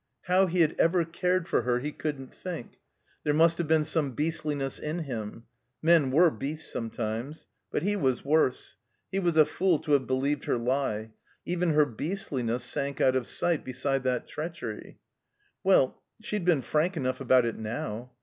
[0.23, 2.79] How he had ever cared for her he couldn't think.
[3.23, 5.43] There must have been some beastliness in him.
[5.79, 7.45] Men were beasts sometimes.
[7.69, 8.77] But he was worse.
[9.11, 11.11] He was a fool to have believed her lie.
[11.45, 14.97] Even her beastliness sank out of sight beside that treachery.
[15.63, 18.11] Well— she'd been frank enough about it now.